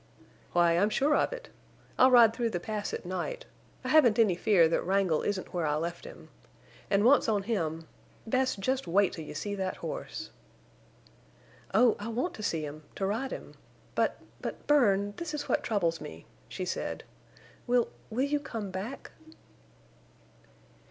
"Why, 0.53 0.79
I'm 0.79 0.89
sure 0.89 1.15
of 1.15 1.31
it. 1.31 1.49
I'll 1.99 2.09
ride 2.09 2.33
through 2.33 2.49
the 2.49 2.59
Pass 2.59 2.91
at 2.91 3.05
night. 3.05 3.45
I 3.83 3.89
haven't 3.89 4.17
any 4.17 4.33
fear 4.33 4.67
that 4.67 4.83
Wrangle 4.83 5.21
isn't 5.21 5.53
where 5.53 5.67
I 5.67 5.75
left 5.75 6.05
him. 6.05 6.29
And 6.89 7.05
once 7.05 7.29
on 7.29 7.43
him—Bess, 7.43 8.55
just 8.55 8.87
wait 8.87 9.13
till 9.13 9.25
you 9.25 9.35
see 9.35 9.53
that 9.53 9.75
horse!" 9.77 10.31
"Oh, 11.71 11.97
I 11.99 12.07
want 12.07 12.33
to 12.33 12.41
see 12.41 12.65
him—to 12.65 13.05
ride 13.05 13.29
him. 13.29 13.53
But—but, 13.93 14.65
Bern, 14.65 15.13
this 15.17 15.35
is 15.35 15.47
what 15.47 15.61
troubles 15.61 16.01
me," 16.01 16.25
she 16.49 16.65
said. 16.65 17.03
"Will—will 17.67 18.25
you 18.25 18.39
come 18.39 18.71
back?" 18.71 19.11